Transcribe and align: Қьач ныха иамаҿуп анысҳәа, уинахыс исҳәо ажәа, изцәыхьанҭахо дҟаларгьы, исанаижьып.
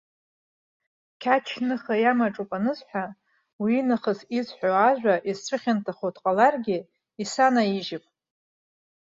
Қьач 1.21 1.47
ныха 1.67 1.95
иамаҿуп 1.99 2.51
анысҳәа, 2.57 3.05
уинахыс 3.61 4.19
исҳәо 4.37 4.71
ажәа, 4.89 5.15
изцәыхьанҭахо 5.29 6.07
дҟаларгьы, 6.15 6.77
исанаижьып. 7.23 8.05